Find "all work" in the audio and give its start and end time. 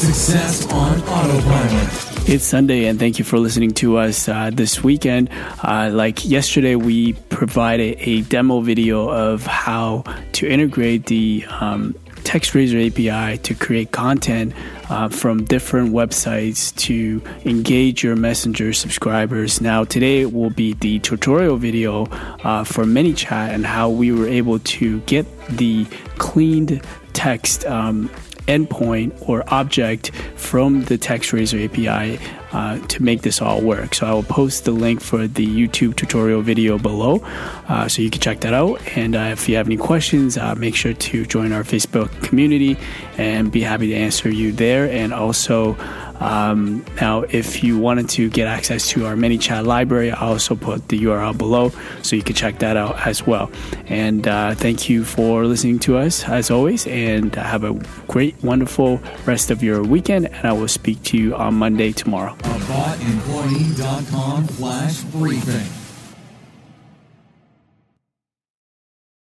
33.42-33.94